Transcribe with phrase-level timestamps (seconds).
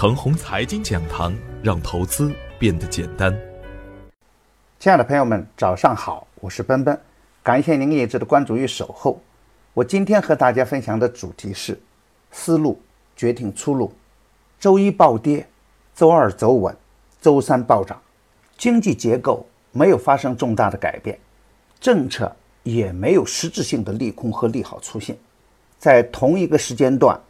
[0.00, 3.36] 程红财经讲堂，让投资变得简单。
[4.78, 6.96] 亲爱的朋友们，早上好，我是奔奔，
[7.42, 9.20] 感谢您一直的关注与守候。
[9.74, 11.76] 我今天和大家分享的主题是：
[12.30, 12.80] 思路
[13.16, 13.92] 决定出路。
[14.60, 15.44] 周一暴跌，
[15.96, 16.72] 周二走稳，
[17.20, 18.00] 周三暴涨，
[18.56, 21.18] 经济结构没有发生重大的改变，
[21.80, 25.18] 政策也没有实质性的利空和利好出现。
[25.76, 27.20] 在同一个时间段，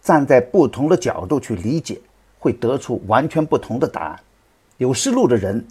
[0.00, 2.00] 站在不同的角度去理解，
[2.44, 4.20] 会得出完全不同的答案。
[4.76, 5.66] 有思路的人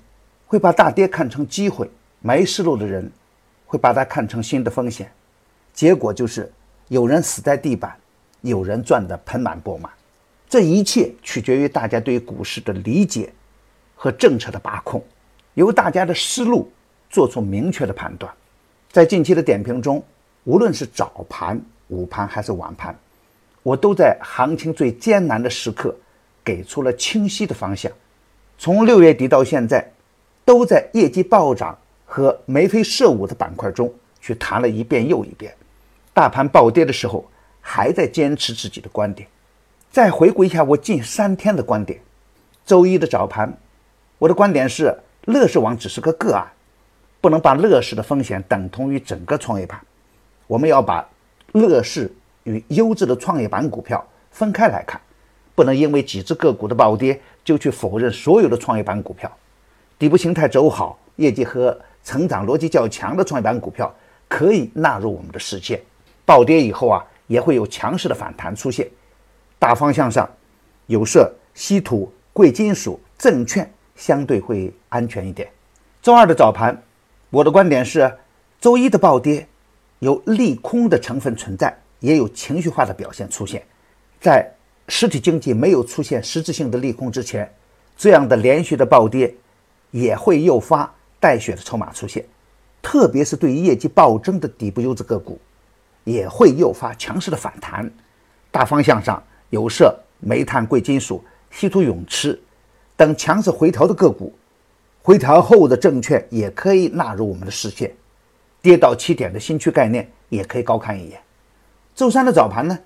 [0.47, 1.87] 会把大跌看成机会，
[2.19, 3.11] 没思路的人
[3.67, 5.11] 会把它看成新的风险。
[5.71, 6.51] 结果就是
[6.87, 7.95] 有人死在地板，
[8.41, 9.91] 有人赚得盆满钵满。
[10.49, 13.31] 这一切取决于大家对于股市的理解
[13.93, 14.99] 和政策的把控，
[15.53, 16.71] 由大家的思路
[17.07, 18.33] 做出明确的判断。
[18.91, 20.03] 在近期的点评中，
[20.43, 22.97] 无论是早盘、午盘还是晚盘，
[23.61, 25.95] 我都在行情最艰难的时刻
[26.43, 27.91] 给出了清晰的方向。
[28.57, 29.91] 从六月底到现在，
[30.45, 35.53] 都在业绩暴涨和眉飞色舞的板块中去谈了一遍又一遍。
[36.13, 37.25] 大盘暴跌的时候，
[37.59, 39.27] 还在坚持自己的观点。
[39.91, 41.99] 再回顾一下我近三天的观点。
[42.65, 43.51] 周一的早盘，
[44.17, 46.47] 我的观点是乐视网只是个个案，
[47.19, 49.79] 不能把乐视的风险等同于整个创业板。
[50.47, 51.07] 我们要把
[51.53, 52.11] 乐视
[52.43, 54.99] 与优质的创业板股票分开来看，
[55.55, 59.31] 不能因为几只个股的暴跌就去否认所有的创业板股票。
[59.99, 63.93] 底部形态走好、业绩和成长逻辑较强的创业板股票
[64.27, 65.81] 可以纳入我们的视线。
[66.25, 68.89] 暴跌以后啊，也会有强势的反弹出现。
[69.59, 70.29] 大方向上，
[70.87, 75.49] 有色、稀土、贵金属、证券相对会安全一点。
[76.01, 76.81] 周二的早盘，
[77.29, 78.11] 我的观点是，
[78.59, 79.47] 周一的暴跌
[79.99, 83.63] 有利空的成分存在，也有情绪化的表现出现。
[84.19, 84.49] 在
[84.87, 87.51] 实体经济没有出现实质性的利空之前，
[87.97, 89.33] 这样的连续的暴跌
[89.91, 92.25] 也会诱发带血的筹码出现，
[92.81, 95.39] 特别是对于业绩暴增的底部优质个股，
[96.03, 97.91] 也会诱发强势的反弹。
[98.51, 99.21] 大方向上。
[99.49, 102.41] 有色、煤炭、贵金属、稀土永磁
[102.95, 104.33] 等强势回调的个股，
[105.03, 107.93] 回调后的证券也可以纳入我们的视线。
[108.63, 111.21] 跌到起点的新区概念也可以高看一眼。
[111.93, 112.79] 周三的早盘呢，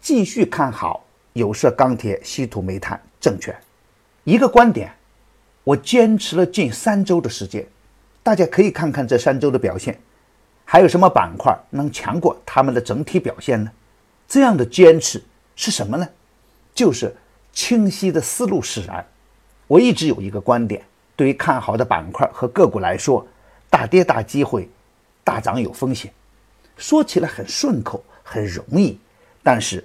[0.00, 1.03] 继续看好
[1.34, 3.54] 有色、钢铁、稀土、煤炭、证券。
[4.24, 4.90] 一个观点，
[5.62, 7.66] 我坚持了近三周的时间，
[8.22, 10.00] 大家可以看看这三周的表现，
[10.64, 13.70] 还有什么板块能强过他们的整体表现呢？
[14.26, 15.22] 这样的坚持。
[15.56, 16.08] 是什么呢？
[16.74, 17.14] 就是
[17.52, 19.06] 清晰的思路使然。
[19.68, 20.82] 我一直有一个观点：
[21.14, 23.24] 对于看好的板块和个股来说，
[23.70, 24.68] 大跌大机会，
[25.22, 26.12] 大涨有风险。
[26.76, 28.98] 说起来很顺口，很容易，
[29.44, 29.84] 但是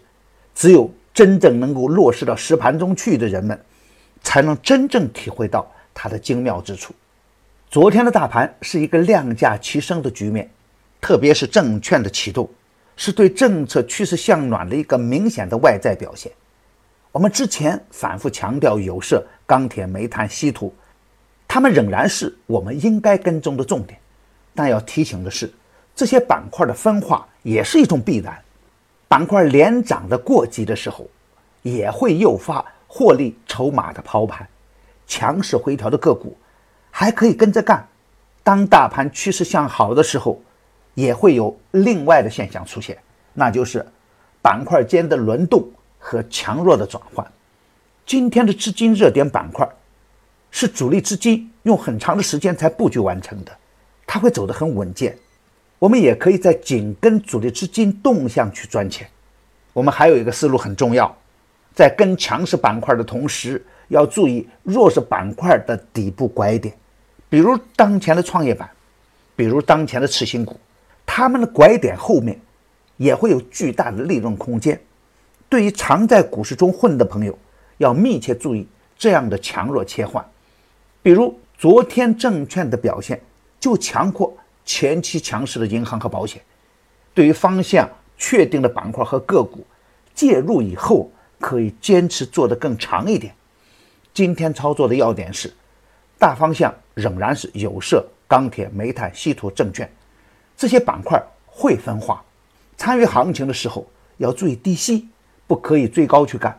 [0.56, 0.90] 只有
[1.20, 3.60] 真正能够落实到实盘中去的人们，
[4.24, 6.96] 才能真正体会到它的精妙之处。
[7.70, 10.50] 昨天的大盘是一个量价齐升的局面，
[11.02, 12.50] 特别是证券的启动。
[12.96, 16.32] 是对政策趋势向暖的一个明显的外在表现。
[17.12, 20.74] 我们之前反复强调，有色、钢铁、煤炭、稀土，
[21.50, 24.00] 它们仍然是我们应该跟踪的重点。
[24.56, 25.52] 但要提醒的是，
[25.94, 28.42] 这些板块的分化也是一种必然。
[29.10, 31.06] 板块连涨的过急的时候，
[31.64, 34.48] 也会诱发获利筹码的抛盘。
[35.06, 36.38] 强势回调的个股
[36.90, 37.86] 还可以跟着干。
[38.44, 40.42] 当大盘趋势向好的时候。
[40.96, 42.98] 也会有另外的现象出现，
[43.34, 43.86] 那就是
[44.42, 45.66] 板块间的轮动
[45.98, 47.26] 和强弱的转换。
[48.06, 49.66] 今天的资金热点板块
[50.52, 53.58] 是主力资金用很长的时间才布局完成的，
[54.06, 55.18] 它会走得很稳健。
[55.80, 59.10] 我们也可以在紧跟主力资金动向去赚钱。
[59.74, 61.16] 我们还有一个思路很重要，
[61.74, 66.76] 在跟强势板块的同时，要注意弱势板块的底部拐点，
[67.30, 68.70] 比如当前的创业板，
[69.36, 70.60] 比如当前的次新股。
[71.06, 72.40] 他们的拐点后面
[72.98, 74.80] 也会有巨大的利润空间。
[75.50, 77.36] 对于常在股市中混的朋友，
[77.78, 80.24] 要密切注意这样的强弱切换。
[81.02, 83.20] 比如昨天证券的表现
[83.60, 84.38] 就强过
[84.70, 86.40] 前期强势的银行和保险。
[87.16, 87.90] 对于方向
[88.20, 89.66] 确定的板块和个股，
[90.14, 93.34] 介入以后可以坚持做得更长一点。
[94.14, 95.52] 今天操作的要点是，
[96.20, 99.92] 大方向仍然是有色、钢铁、煤炭、稀土、证券。
[100.56, 102.24] 这些板块会分化，
[102.78, 105.10] 参与行情的时候要注意低吸，
[105.48, 106.56] 不可以追高去干。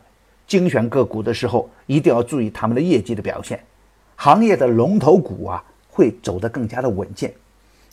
[0.49, 3.65] 精选个股的时候一定要注意他们的业绩的表现。
[4.17, 7.33] 行业的龙头股啊会走得更加的稳健。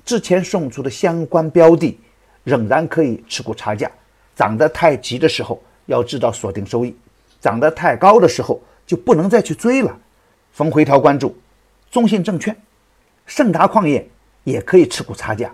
[0.07, 1.99] 之前送出的相关标的
[2.45, 3.91] 仍然可以持股差价。
[4.33, 6.95] 涨得太急的时候要知道锁定收益，
[7.41, 9.99] 涨得太高的时候就不能再去追了。
[10.53, 11.35] 逢回调关注，
[11.91, 12.55] 中信证券、
[13.25, 14.07] 盛达矿业
[14.45, 15.53] 也可以持股差价。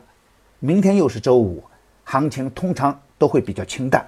[0.60, 1.64] 明天又是周五，
[2.04, 4.08] 行情通常都会比较清淡。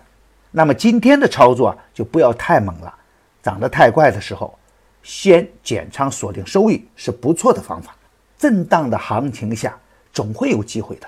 [0.51, 2.93] 那么今天的操作就不要太猛了，
[3.41, 4.55] 涨得太快的时候，
[5.01, 7.95] 先减仓锁定收益是不错的方法。
[8.37, 9.75] 震荡的行情下，
[10.15, 11.07] 总会有机会的。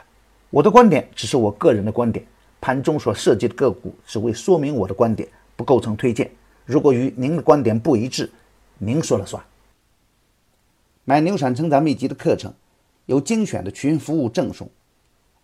[0.49, 2.23] 我的观点只是我个人的观点，
[2.59, 6.29] 盘中所涉及的个股只为说明我的观点，不构成推荐。
[6.65, 8.29] 如果与您的观点不一致，
[8.77, 9.41] 您说了算。
[11.05, 12.53] 买牛产成长秘籍的课程，
[13.05, 14.69] 有精选的群服务赠送，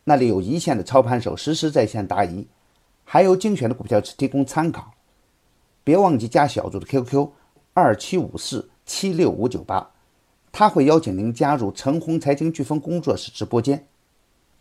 [0.03, 2.45] 那里有一线的操盘手实时在线答疑。
[3.05, 4.91] 还有精选的股票只提供参考，
[5.85, 7.29] 别忘记加小组的 QQ
[7.73, 9.89] 二七五四七六五九八，
[10.53, 13.87] 他会邀请您加入陈红财经飓风工作室直播间。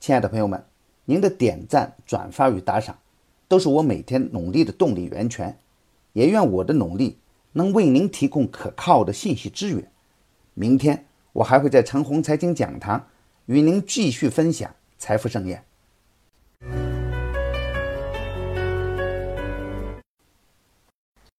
[0.00, 0.64] 亲爱的朋友们，
[1.04, 2.98] 您的点赞、转发与打赏，
[3.46, 5.58] 都是我每天努力的动力源泉。
[6.14, 7.18] 也愿我的努力
[7.52, 9.86] 能为您提供可靠的信息资源。
[10.54, 11.04] 明天
[11.34, 13.06] 我还会在陈红财经讲堂
[13.44, 15.62] 与您继续分享财富盛宴。